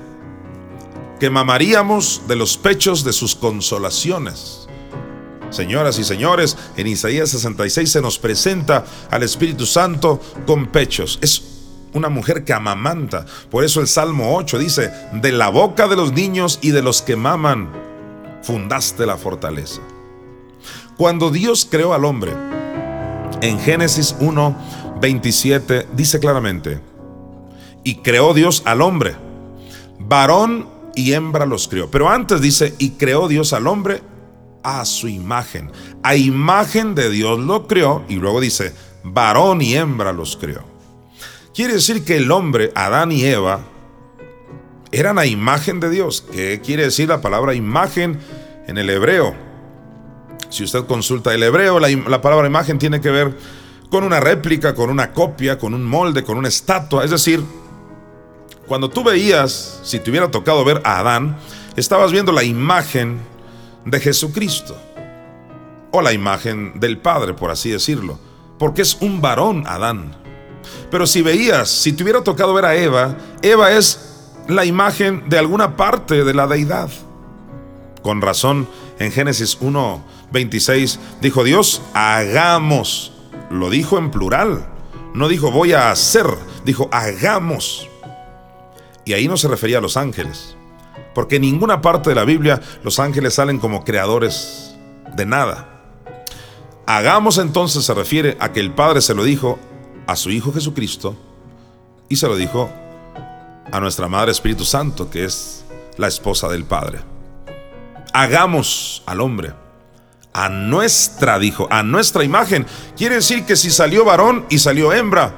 que 1.20 1.32
mamaríamos 1.32 2.22
de 2.28 2.36
los 2.36 2.58
pechos 2.58 3.04
de 3.04 3.14
sus 3.14 3.34
consolaciones. 3.34 4.61
Señoras 5.52 6.00
y 6.00 6.06
señores, 6.06 6.58
en 6.78 6.88
Isaías 6.88 7.30
66 7.30 7.92
se 7.92 8.02
nos 8.02 8.18
presenta 8.18 8.86
al 9.12 9.22
Espíritu 9.22 9.66
Santo 9.66 10.20
con 10.48 10.68
pechos. 10.68 11.20
Es 11.22 11.44
una 11.94 12.08
mujer 12.08 12.46
que 12.46 12.54
amamanta. 12.54 13.26
Por 13.50 13.66
eso 13.66 13.82
el 13.82 13.88
Salmo 13.88 14.36
8 14.38 14.58
dice, 14.58 14.92
de 15.14 15.32
la 15.34 15.50
boca 15.50 15.90
de 15.90 15.98
los 15.98 16.14
niños 16.14 16.58
y 16.62 16.72
de 16.72 16.82
los 16.82 17.02
que 17.02 17.18
maman, 17.18 17.70
fundaste 18.44 19.06
la 19.06 19.18
fortaleza. 19.18 19.82
Cuando 20.96 21.32
Dios 21.32 21.68
creó 21.70 21.94
al 21.94 22.06
hombre, 22.06 22.32
en 23.42 23.60
Génesis 23.60 24.16
1, 24.22 24.56
27 25.02 25.88
dice 25.94 26.20
claramente, 26.22 26.80
y 27.84 27.96
creó 27.96 28.34
Dios 28.34 28.62
al 28.66 28.82
hombre, 28.82 29.16
varón 30.00 30.70
y 30.96 31.12
hembra 31.12 31.46
los 31.46 31.68
creó. 31.68 31.92
Pero 31.92 32.10
antes 32.10 32.40
dice, 32.40 32.74
y 32.78 32.92
creó 32.92 33.28
Dios 33.28 33.52
al 33.52 33.68
hombre 33.68 34.02
a 34.64 34.86
su 34.86 35.08
imagen. 35.08 35.72
A 36.04 36.16
imagen 36.16 36.96
de 36.96 37.10
Dios 37.10 37.40
lo 37.40 37.68
creó 37.68 38.04
y 38.08 38.16
luego 38.16 38.42
dice, 38.42 38.74
varón 39.04 39.62
y 39.62 39.76
hembra 39.76 40.14
los 40.14 40.38
creó. 40.38 40.64
Quiere 41.54 41.74
decir 41.74 42.06
que 42.06 42.18
el 42.18 42.32
hombre, 42.32 42.72
Adán 42.76 43.12
y 43.12 43.24
Eva, 43.26 43.62
eran 44.92 45.18
a 45.18 45.26
imagen 45.26 45.80
de 45.80 45.90
Dios. 45.90 46.26
¿Qué 46.32 46.62
quiere 46.64 46.84
decir 46.84 47.10
la 47.10 47.22
palabra 47.22 47.54
imagen 47.54 48.20
en 48.68 48.78
el 48.78 48.90
hebreo? 48.90 49.36
Si 50.50 50.64
usted 50.64 50.86
consulta 50.86 51.34
el 51.34 51.44
hebreo, 51.44 51.80
la, 51.80 52.22
palabra 52.22 52.48
imagen 52.48 52.78
tiene 52.78 53.00
que 53.00 53.10
ver 53.10 53.38
con 53.90 54.04
una 54.04 54.20
réplica, 54.20 54.76
con 54.76 54.90
una 54.90 55.12
copia, 55.12 55.58
con 55.58 55.74
un 55.74 55.84
molde, 55.84 56.24
con 56.24 56.38
una 56.38 56.50
estatua. 56.50 57.04
Es 57.06 57.12
decir, 57.12 57.42
cuando 58.68 58.90
tú 58.90 59.04
veías, 59.04 59.80
si 59.84 60.00
te 60.00 60.10
hubiera 60.10 60.30
tocado 60.30 60.64
ver 60.66 60.82
a 60.84 61.00
Adán, 61.00 61.38
estabas 61.76 62.12
viendo 62.12 62.32
la 62.32 62.44
imagen 62.44 63.20
de 63.86 64.00
Jesucristo. 64.00 64.76
O 65.92 66.02
la 66.02 66.14
imagen 66.14 66.80
del 66.80 66.98
Padre, 66.98 67.34
por 67.34 67.52
así 67.52 67.70
decirlo. 67.70 68.20
Porque 68.58 68.82
es 68.82 68.98
un 69.02 69.22
varón 69.22 69.66
Adán. 69.68 70.16
Pero 70.90 71.08
si 71.08 71.22
veías, 71.22 71.70
si 71.70 71.94
te 71.94 72.04
hubiera 72.04 72.24
tocado 72.24 72.54
ver 72.54 72.66
a 72.66 72.76
Eva, 72.76 73.18
Eva 73.42 73.72
es 73.72 74.30
la 74.48 74.66
imagen 74.66 75.30
de 75.30 75.38
alguna 75.38 75.76
parte 75.76 76.24
de 76.24 76.34
la 76.34 76.48
deidad. 76.48 76.90
Con 78.02 78.22
razón, 78.22 78.68
en 79.00 79.12
Génesis 79.12 79.58
1, 79.62 80.04
26 80.32 81.00
dijo 81.22 81.44
Dios, 81.44 81.82
hagamos. 81.94 83.14
Lo 83.50 83.70
dijo 83.70 83.98
en 83.98 84.12
plural. 84.12 84.68
No 85.14 85.28
dijo 85.28 85.52
voy 85.52 85.74
a 85.74 85.92
hacer, 85.92 86.26
dijo 86.64 86.90
hagamos. 86.92 87.90
Y 89.06 89.14
ahí 89.14 89.28
no 89.28 89.38
se 89.38 89.48
refería 89.48 89.80
a 89.80 89.82
los 89.82 89.98
ángeles. 89.98 90.56
Porque 91.14 91.38
en 91.38 91.44
ninguna 91.44 91.82
parte 91.82 92.10
de 92.10 92.16
la 92.16 92.24
Biblia 92.24 92.62
los 92.84 93.00
ángeles 93.00 93.34
salen 93.34 93.60
como 93.60 93.84
creadores 93.84 94.76
de 95.16 95.26
nada. 95.26 95.68
Hagamos 96.86 97.38
entonces 97.38 97.84
se 97.84 97.94
refiere 97.94 98.38
a 98.40 98.52
que 98.52 98.60
el 98.60 98.74
Padre 98.74 99.02
se 99.02 99.14
lo 99.14 99.24
dijo 99.24 99.60
a 100.08 100.16
su 100.16 100.30
Hijo 100.30 100.52
Jesucristo 100.52 101.16
y 102.10 102.16
se 102.16 102.28
lo 102.28 102.36
dijo 102.36 102.70
a 103.72 103.80
nuestra 103.80 104.08
Madre 104.08 104.32
Espíritu 104.32 104.66
Santo, 104.66 105.10
que 105.10 105.26
es 105.26 105.64
la 105.98 106.08
esposa 106.08 106.50
del 106.50 106.66
Padre. 106.66 107.00
Hagamos 108.14 109.04
al 109.06 109.22
hombre 109.22 109.54
a 110.34 110.50
nuestra, 110.50 111.40
dijo, 111.40 111.68
a 111.70 111.84
nuestra 111.84 112.24
imagen. 112.24 112.66
Quiere 112.98 113.16
decir 113.16 113.46
que 113.46 113.56
si 113.56 113.70
salió 113.70 114.06
varón 114.06 114.46
y 114.50 114.60
salió 114.60 114.94
hembra, 114.94 115.34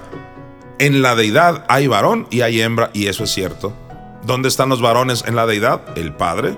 en 0.80 1.02
la 1.02 1.16
deidad 1.16 1.66
hay 1.70 1.88
varón 1.88 2.28
y 2.30 2.42
hay 2.42 2.62
hembra, 2.62 2.90
y 2.94 3.08
eso 3.08 3.24
es 3.24 3.32
cierto. 3.32 3.74
¿Dónde 4.26 4.48
están 4.48 4.70
los 4.70 4.82
varones 4.82 5.26
en 5.28 5.36
la 5.36 5.46
deidad? 5.46 5.82
El 5.98 6.14
Padre, 6.14 6.58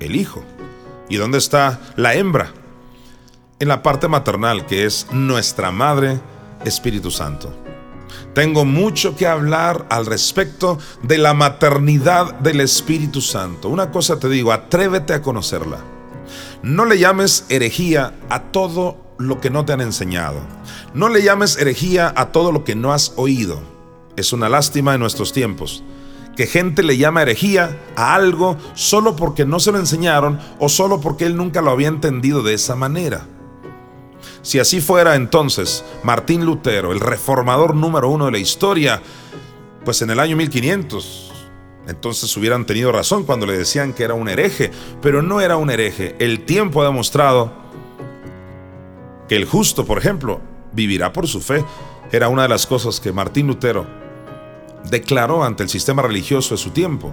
el 0.00 0.16
Hijo. 0.16 0.42
¿Y 1.08 1.16
dónde 1.16 1.38
está 1.38 1.80
la 1.94 2.14
hembra? 2.14 2.52
En 3.60 3.68
la 3.68 3.84
parte 3.84 4.08
maternal, 4.08 4.66
que 4.66 4.84
es 4.84 5.06
nuestra 5.12 5.70
Madre 5.70 6.18
Espíritu 6.64 7.12
Santo. 7.12 7.54
Tengo 8.34 8.64
mucho 8.64 9.14
que 9.14 9.28
hablar 9.28 9.86
al 9.90 10.06
respecto 10.06 10.78
de 11.04 11.18
la 11.18 11.34
maternidad 11.34 12.34
del 12.40 12.60
Espíritu 12.60 13.20
Santo. 13.20 13.68
Una 13.68 13.92
cosa 13.92 14.18
te 14.18 14.28
digo, 14.28 14.50
atrévete 14.50 15.14
a 15.14 15.22
conocerla. 15.22 15.78
No 16.62 16.84
le 16.84 16.98
llames 16.98 17.46
herejía 17.48 18.12
a 18.28 18.42
todo 18.42 18.96
lo 19.18 19.40
que 19.40 19.50
no 19.50 19.64
te 19.64 19.72
han 19.72 19.80
enseñado. 19.82 20.40
No 20.94 21.08
le 21.10 21.22
llames 21.22 21.58
herejía 21.58 22.12
a 22.16 22.32
todo 22.32 22.50
lo 22.50 22.64
que 22.64 22.74
no 22.74 22.92
has 22.92 23.12
oído. 23.14 23.60
Es 24.16 24.32
una 24.32 24.48
lástima 24.48 24.94
en 24.94 25.00
nuestros 25.00 25.32
tiempos 25.32 25.84
que 26.36 26.46
gente 26.46 26.82
le 26.82 26.98
llama 26.98 27.22
herejía 27.22 27.78
a 27.96 28.14
algo 28.14 28.56
solo 28.74 29.16
porque 29.16 29.46
no 29.46 29.58
se 29.58 29.72
lo 29.72 29.78
enseñaron 29.78 30.38
o 30.58 30.68
solo 30.68 31.00
porque 31.00 31.24
él 31.24 31.36
nunca 31.36 31.62
lo 31.62 31.70
había 31.70 31.88
entendido 31.88 32.42
de 32.42 32.54
esa 32.54 32.76
manera. 32.76 33.26
Si 34.42 34.60
así 34.60 34.80
fuera 34.80 35.16
entonces, 35.16 35.84
Martín 36.04 36.44
Lutero, 36.44 36.92
el 36.92 37.00
reformador 37.00 37.74
número 37.74 38.08
uno 38.10 38.26
de 38.26 38.32
la 38.32 38.38
historia, 38.38 39.02
pues 39.84 40.02
en 40.02 40.10
el 40.10 40.20
año 40.20 40.36
1500, 40.36 41.32
entonces 41.88 42.36
hubieran 42.36 42.66
tenido 42.66 42.92
razón 42.92 43.24
cuando 43.24 43.46
le 43.46 43.56
decían 43.56 43.92
que 43.92 44.04
era 44.04 44.14
un 44.14 44.28
hereje, 44.28 44.70
pero 45.00 45.22
no 45.22 45.40
era 45.40 45.56
un 45.56 45.70
hereje. 45.70 46.16
El 46.18 46.44
tiempo 46.44 46.82
ha 46.82 46.86
demostrado 46.86 47.52
que 49.28 49.36
el 49.36 49.46
justo, 49.46 49.84
por 49.84 49.98
ejemplo, 49.98 50.40
vivirá 50.72 51.12
por 51.12 51.26
su 51.26 51.40
fe. 51.40 51.64
Era 52.12 52.28
una 52.28 52.42
de 52.42 52.48
las 52.48 52.66
cosas 52.66 53.00
que 53.00 53.12
Martín 53.12 53.46
Lutero 53.46 54.05
declaró 54.90 55.44
ante 55.44 55.62
el 55.62 55.68
sistema 55.68 56.02
religioso 56.02 56.54
de 56.54 56.58
su 56.58 56.70
tiempo. 56.70 57.12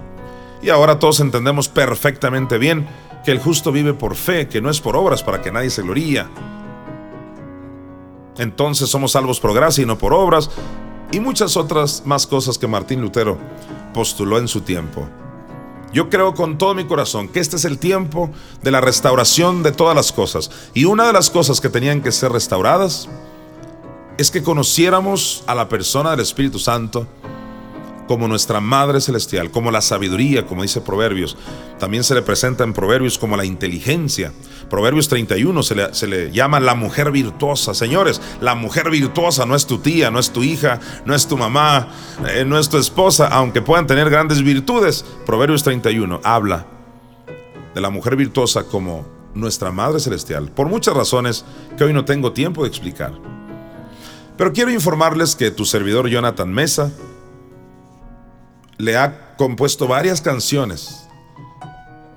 Y 0.62 0.70
ahora 0.70 1.00
todos 1.00 1.20
entendemos 1.20 1.68
perfectamente 1.68 2.58
bien 2.58 2.88
que 3.26 3.32
el 3.32 3.40
justo 3.40 3.72
vive 3.72 3.94
por 3.94 4.16
fe, 4.16 4.48
que 4.48 4.62
no 4.62 4.70
es 4.70 4.82
por 4.82 4.96
obras 4.96 5.24
para 5.24 5.42
que 5.42 5.52
nadie 5.52 5.70
se 5.70 5.82
gloría 5.82 6.30
entonces 8.38 8.90
somos 8.90 9.12
salvos 9.12 9.40
por 9.40 9.54
gracia 9.54 9.84
y 9.84 9.86
no 9.86 9.98
por 9.98 10.14
obras, 10.14 10.50
y 11.12 11.20
muchas 11.20 11.58
otras 11.58 12.04
más 12.06 12.26
cosas 12.26 12.58
que 12.58 12.68
Martín 12.68 13.02
Lutero 13.02 13.38
postuló 13.94 14.40
en 14.40 14.48
su 14.48 14.62
tiempo. 14.62 15.08
Yo 15.94 16.10
creo 16.10 16.34
con 16.34 16.58
todo 16.58 16.74
mi 16.74 16.86
corazón 16.86 17.28
que 17.28 17.40
este 17.40 17.58
es 17.58 17.66
el 17.66 17.78
tiempo 17.78 18.32
de 18.64 18.72
la 18.72 18.82
restauración 18.82 19.62
de 19.62 19.72
todas 19.72 19.96
las 19.96 20.12
cosas. 20.12 20.50
Y 20.74 20.86
una 20.86 21.06
de 21.06 21.14
las 21.14 21.30
cosas 21.30 21.62
que 21.62 21.70
tenían 21.70 22.02
que 22.02 22.12
ser 22.12 22.32
restauradas 22.32 23.08
es 24.18 24.32
que 24.32 24.42
conociéramos 24.42 25.44
a 25.46 25.54
la 25.54 25.70
persona 25.70 26.10
del 26.12 26.22
Espíritu 26.22 26.58
Santo 26.58 27.06
como 28.08 28.28
nuestra 28.28 28.60
Madre 28.60 29.02
Celestial, 29.02 29.52
como 29.52 29.72
la 29.72 29.82
sabiduría, 29.82 30.46
como 30.46 30.62
dice 30.62 30.82
Proverbios. 30.82 31.38
También 31.80 32.04
se 32.04 32.16
le 32.16 32.22
presenta 32.22 32.64
en 32.64 32.74
Proverbios 32.74 33.18
como 33.18 33.38
la 33.38 33.46
inteligencia. 33.46 34.32
Proverbios 34.70 35.08
31 35.08 35.64
se 35.64 35.76
le, 35.76 35.94
se 35.94 36.08
le, 36.08 36.32
llama 36.32 36.60
la 36.60 36.76
mujer 36.76 37.12
virtuosa. 37.12 37.74
Señores, 37.74 38.22
la 38.42 38.56
mujer 38.56 38.90
virtuosa 38.90 39.46
no 39.46 39.56
es 39.56 39.66
tu 39.66 39.80
tía, 39.80 40.12
no 40.12 40.20
es 40.20 40.32
tu 40.32 40.44
hija, 40.44 40.80
no 41.06 41.14
es 41.16 41.28
tu 41.28 41.38
mamá, 41.38 41.90
eh, 42.30 42.46
no 42.46 42.58
es 42.58 42.70
tu 42.70 42.78
esposa, 42.78 43.28
aunque 43.28 43.62
puedan 43.62 43.88
tener 43.88 44.10
grandes 44.10 44.42
virtudes. 44.44 45.06
Proverbios 45.26 45.64
31 45.64 46.22
habla 46.24 46.66
de 47.74 47.82
la 47.82 47.90
mujer 47.90 48.16
virtuosa 48.16 48.64
como 48.64 49.06
nuestra 49.34 49.72
Madre 49.72 50.00
Celestial, 50.00 50.52
por 50.52 50.68
muchas 50.68 50.96
razones 50.96 51.44
que 51.78 51.84
hoy 51.84 51.94
no 51.94 52.06
tengo 52.06 52.34
tiempo 52.34 52.64
de 52.64 52.70
explicar. 52.70 53.14
Pero 54.38 54.54
quiero 54.54 54.72
informarles 54.72 55.36
que 55.36 55.52
tu 55.52 55.66
servidor 55.66 56.08
Jonathan 56.08 56.52
Mesa, 56.52 56.92
le 58.78 58.98
ha 58.98 59.36
compuesto 59.38 59.88
varias 59.88 60.22
canciones 60.22 61.08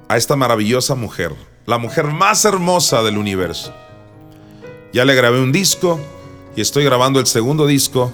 a 0.08 0.16
esta 0.16 0.36
maravillosa 0.36 0.94
mujer, 0.94 1.34
la 1.66 1.78
mujer 1.78 2.06
más 2.06 2.44
hermosa 2.44 3.02
del 3.02 3.18
universo. 3.18 3.74
Ya 4.92 5.04
le 5.04 5.14
grabé 5.14 5.40
un 5.40 5.52
disco 5.52 6.00
y 6.54 6.60
estoy 6.60 6.84
grabando 6.84 7.20
el 7.20 7.26
segundo 7.26 7.66
disco 7.66 8.12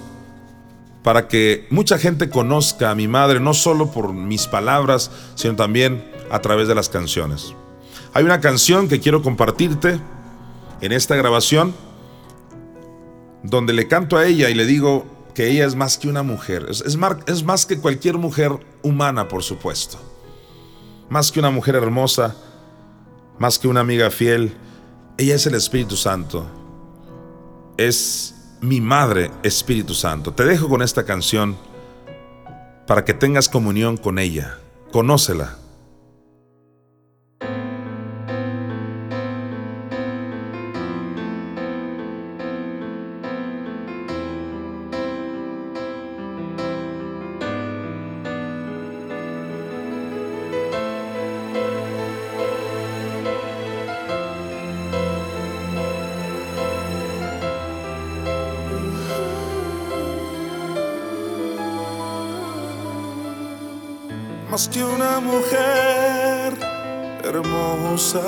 para 1.03 1.27
que 1.27 1.67
mucha 1.69 1.97
gente 1.97 2.29
conozca 2.29 2.89
a 2.89 2.95
mi 2.95 3.07
madre, 3.07 3.39
no 3.39 3.53
solo 3.53 3.91
por 3.91 4.13
mis 4.13 4.47
palabras, 4.47 5.11
sino 5.35 5.55
también 5.55 6.03
a 6.31 6.39
través 6.39 6.67
de 6.67 6.75
las 6.75 6.89
canciones. 6.89 7.53
Hay 8.13 8.23
una 8.23 8.39
canción 8.39 8.87
que 8.87 8.99
quiero 8.99 9.21
compartirte 9.21 9.99
en 10.81 10.91
esta 10.91 11.15
grabación, 11.15 11.75
donde 13.43 13.73
le 13.73 13.87
canto 13.87 14.17
a 14.17 14.25
ella 14.25 14.49
y 14.49 14.53
le 14.53 14.65
digo, 14.65 15.05
que 15.33 15.49
ella 15.49 15.65
es 15.65 15.75
más 15.75 15.97
que 15.97 16.07
una 16.07 16.23
mujer, 16.23 16.67
es, 16.69 16.81
es, 16.81 17.43
más 17.43 17.65
que 17.65 17.79
cualquier 17.79 18.17
mujer 18.17 18.51
humana, 18.83 19.27
por 19.27 19.43
supuesto. 19.43 19.97
Más 21.09 21.31
que 21.31 21.39
una 21.39 21.49
mujer 21.49 21.75
hermosa, 21.75 22.35
más 23.39 23.57
que 23.57 23.67
una 23.67 23.79
amiga 23.79 24.09
fiel, 24.09 24.55
ella 25.17 25.35
es 25.35 25.45
el 25.45 25.55
Espíritu 25.55 25.95
Santo. 25.95 26.45
Es 27.77 28.35
mi 28.61 28.79
madre 28.79 29.31
Espíritu 29.43 29.93
Santo. 29.93 30.33
Te 30.33 30.45
dejo 30.45 30.69
con 30.69 30.81
esta 30.81 31.03
canción 31.03 31.57
para 32.87 33.03
que 33.03 33.13
tengas 33.13 33.49
comunión 33.49 33.97
con 33.97 34.19
ella. 34.19 34.59
Conócela. 34.91 35.57
Más 64.53 64.67
que 64.67 64.83
una 64.83 65.19
mujer 65.19 66.53
hermosa, 67.23 68.21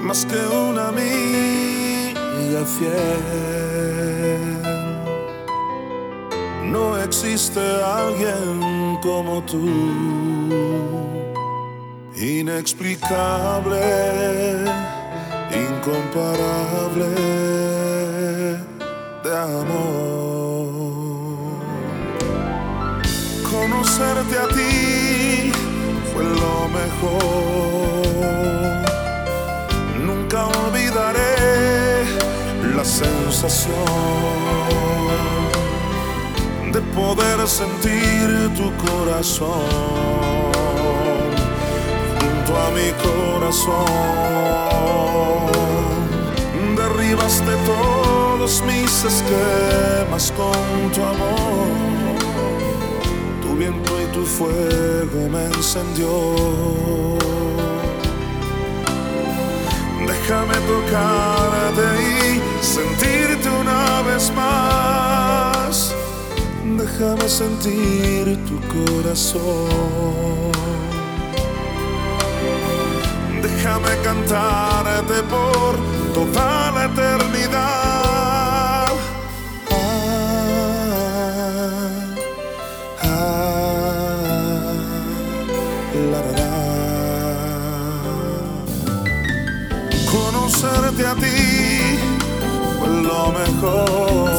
más 0.00 0.24
que 0.24 0.38
una 0.70 0.88
amiga 0.88 2.64
fiel. 2.78 4.62
No 6.72 6.96
existe 6.96 7.60
alguien 7.60 8.98
como 9.02 9.42
tú, 9.42 9.68
inexplicable, 12.16 13.84
incomparable 15.52 17.10
de 19.22 19.36
amor. 19.36 20.23
Conocerte 23.74 24.38
a 24.38 24.46
ti 24.48 25.52
fue 26.12 26.22
lo 26.22 26.68
mejor. 26.68 28.06
Nunca 30.00 30.46
olvidaré 30.46 32.04
la 32.76 32.84
sensación 32.84 33.74
de 36.72 36.80
poder 36.94 37.48
sentir 37.48 38.54
tu 38.56 38.72
corazón 38.86 39.66
junto 42.20 42.52
a 42.64 42.70
mi 42.76 42.90
corazón. 43.06 43.86
Derribaste 46.76 47.52
todos 47.66 48.62
mis 48.62 49.04
esquemas 49.04 50.32
con 50.36 50.92
tu 50.92 51.02
amor. 51.02 52.03
Tu 53.54 53.60
viento 53.60 53.92
y 54.02 54.06
tu 54.06 54.26
fuego 54.26 55.28
me 55.30 55.44
encendió. 55.44 56.08
Déjame 60.04 60.54
tocarte 60.72 61.86
y 62.02 62.64
sentirte 62.64 63.48
una 63.48 64.02
vez 64.02 64.32
más. 64.34 65.94
Déjame 66.64 67.28
sentir 67.28 68.44
tu 68.44 68.58
corazón. 68.74 70.50
Déjame 73.40 73.92
cantarte 74.02 75.22
por 75.30 75.76
toda 76.12 76.72
la 76.72 76.84
eternidad. 76.86 77.93
Conocerte 90.44 91.06
a 91.06 91.14
ti 91.14 91.98
fue 92.78 92.88
lo 92.88 93.32
mejor. 93.32 94.30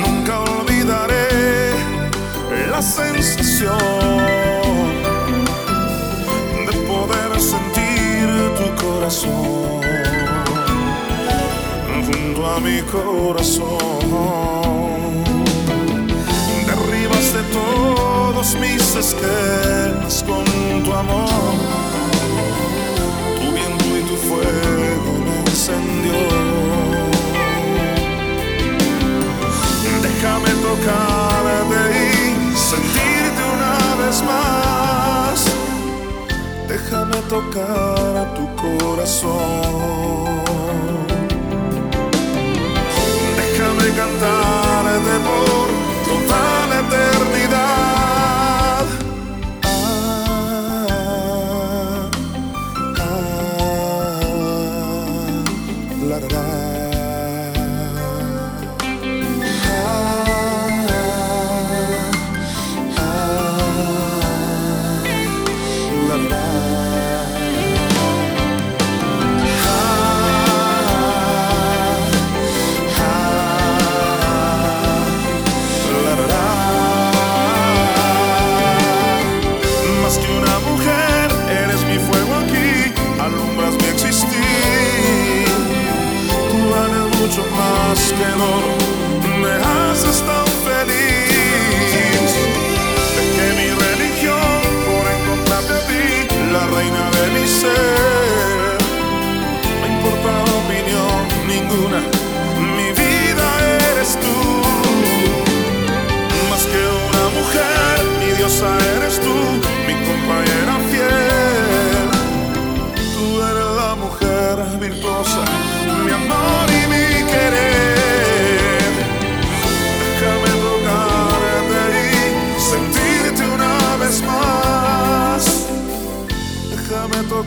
Nunca 0.00 0.40
olvidaré 0.40 1.76
la 2.68 2.82
sensación 2.82 3.78
de 6.66 6.72
poder 6.88 7.40
sentir 7.40 8.26
tu 8.58 8.84
corazón 8.84 9.80
junto 12.06 12.46
a 12.50 12.58
mi 12.58 12.80
corazón. 12.90 13.78
Derribaste 16.66 17.40
todos 17.52 18.56
mis 18.56 18.96
esquemas 18.96 20.24
con 20.24 20.44
tu 20.82 20.92
amor. 20.92 21.89
Déjame 30.00 30.52
tocarte 30.62 31.80
y 31.92 32.56
sentirte 32.56 33.42
una 33.56 33.76
vez 34.02 34.16
más. 34.22 35.36
Déjame 36.66 37.18
tocar 37.28 38.16
a 38.16 38.34
tu 38.34 38.44
corazón. 38.56 39.28
Déjame 43.36 43.86
cantarte 44.00 45.14
por 45.28 45.68
toda 46.06 46.42
la 46.70 46.76
eternidad. 46.80 47.49
Mucho 87.90 88.79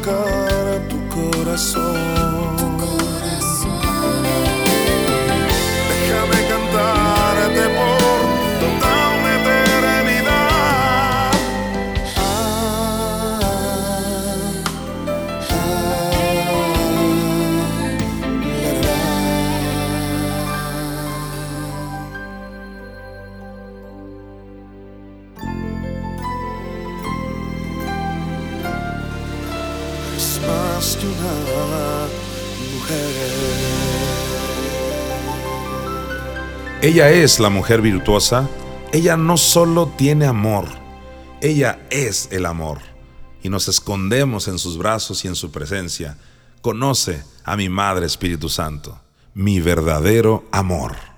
Déjame 0.03 0.79
tocar 0.81 0.81
tu 0.89 0.97
corazón. 1.07 2.62
Ella 36.83 37.11
es 37.11 37.39
la 37.39 37.49
mujer 37.49 37.81
virtuosa. 37.81 38.49
Ella 38.91 39.15
no 39.15 39.37
solo 39.37 39.87
tiene 39.95 40.25
amor, 40.25 40.65
ella 41.39 41.79
es 41.89 42.27
el 42.29 42.45
amor. 42.45 42.79
Y 43.41 43.47
nos 43.47 43.69
escondemos 43.69 44.49
en 44.49 44.59
sus 44.59 44.77
brazos 44.77 45.23
y 45.23 45.29
en 45.29 45.35
su 45.35 45.49
presencia. 45.49 46.17
Conoce 46.61 47.23
a 47.45 47.55
mi 47.55 47.69
Madre 47.69 48.05
Espíritu 48.05 48.49
Santo, 48.49 48.99
mi 49.33 49.61
verdadero 49.61 50.43
amor. 50.51 51.12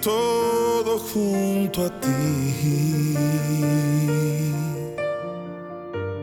Todo 0.00 0.98
junto 0.98 1.84
a 1.84 2.00
ti. 2.00 3.16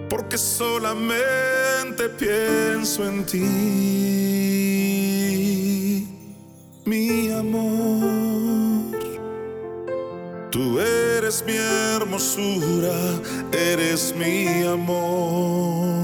Porque 0.10 0.38
solamente 0.38 2.10
pienso 2.18 3.08
en 3.08 3.26
ti, 3.26 3.48
mi 6.86 7.32
amor. 7.32 8.98
Tú 10.50 10.80
eres 10.80 11.44
mi 11.46 11.56
hermosura, 11.56 12.96
eres 13.52 14.14
mi 14.18 14.64
amor. 14.66 15.97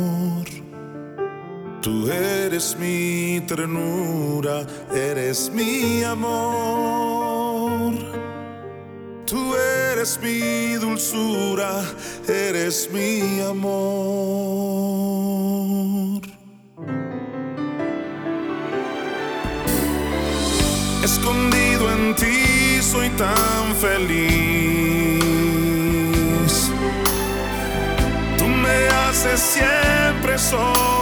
Tú 1.84 2.10
eres 2.10 2.78
mi 2.80 3.42
ternura, 3.46 4.66
eres 4.96 5.52
mi 5.52 6.02
amor. 6.02 7.94
Tú 9.26 9.54
eres 9.92 10.18
mi 10.24 10.76
dulzura, 10.76 11.84
eres 12.26 12.90
mi 12.90 13.42
amor. 13.42 13.82
Escondido 21.04 21.92
en 21.92 22.16
ti 22.16 22.82
soy 22.82 23.10
tan 23.10 23.76
feliz. 23.76 24.24
Tú 28.38 28.46
me 28.48 28.88
haces 28.88 29.42
siempre 29.42 30.38
sonreír. 30.38 30.93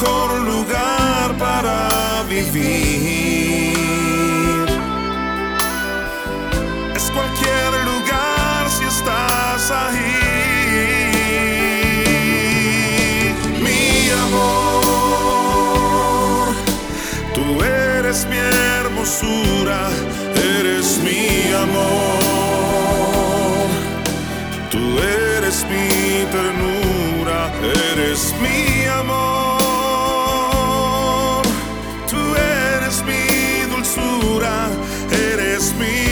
Mejor 0.00 0.40
lugar 0.40 1.36
para 1.38 2.22
vivir. 2.28 3.76
Es 6.94 7.10
cualquier 7.10 7.84
lugar 7.84 8.70
si 8.70 8.84
estás 8.84 9.70
ahí. 9.70 10.16
Mi 13.62 14.10
amor, 14.26 15.34
tú 17.34 17.62
eres 17.62 18.26
mi 18.26 18.36
hermosura, 18.36 19.90
eres 20.34 20.98
mi 21.04 21.52
amor. 21.52 21.99
Eres 35.78 36.09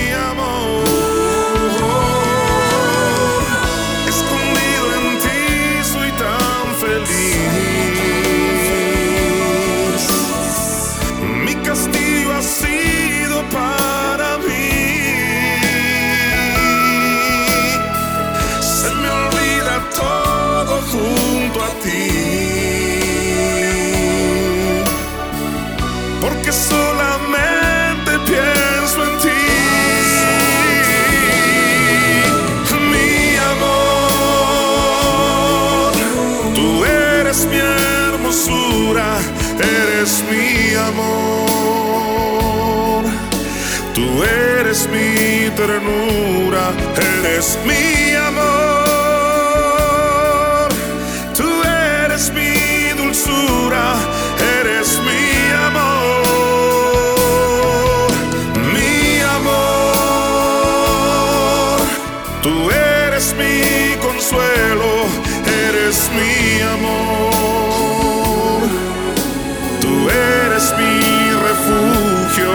eres 46.54 47.58
mi 47.66 48.14
amor. 48.14 48.38
Tú 51.36 51.62
eres 51.62 52.32
mi 52.32 52.88
dulzura, 52.96 53.94
eres 54.60 54.98
mi 55.00 55.52
amor. 55.66 56.24
Mi 58.72 59.20
amor, 59.36 59.98
tú 62.42 62.70
eres 62.70 63.34
mi 63.34 63.94
consuelo, 64.00 65.06
eres 65.68 66.08
mi 66.16 66.62
amor. 66.62 68.62
Tú 69.82 69.92
eres 70.08 70.72
mi 70.78 70.96
refugio, 71.46 72.50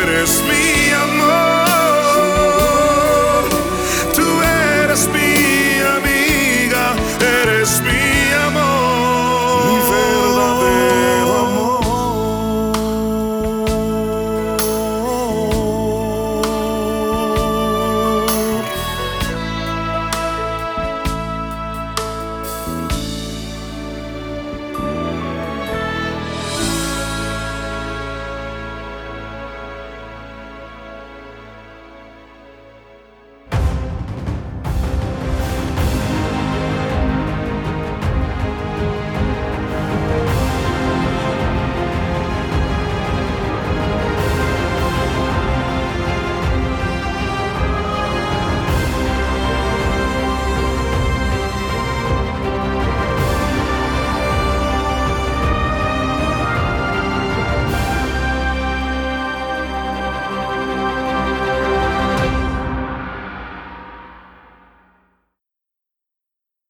eres 0.00 0.32
mi 0.48 0.73